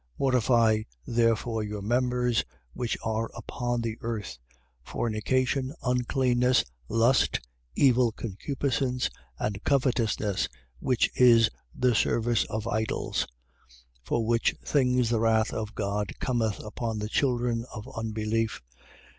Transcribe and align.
3:5. 0.13 0.13
Mortify 0.19 0.81
therefore 1.05 1.61
your 1.61 1.83
members 1.83 2.43
which 2.73 2.97
are 3.05 3.29
upon 3.35 3.81
the 3.81 3.99
earth: 4.01 4.39
fornication, 4.81 5.75
uncleanness, 5.83 6.63
lust, 6.89 7.39
evil 7.75 8.11
concupiscence 8.11 9.11
and 9.37 9.63
covetousness, 9.63 10.49
which 10.79 11.11
is 11.15 11.51
the 11.75 11.93
service 11.93 12.45
of 12.45 12.65
idols. 12.65 13.27
3:6. 13.69 13.77
For 14.01 14.25
which 14.25 14.55
things 14.65 15.11
the 15.11 15.19
wrath 15.19 15.53
of 15.53 15.75
God 15.75 16.13
cometh 16.19 16.59
upon 16.61 16.97
the 16.97 17.07
children 17.07 17.63
of 17.71 17.87
unbelief. 17.95 18.59